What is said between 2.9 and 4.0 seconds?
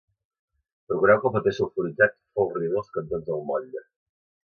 cantons del motlle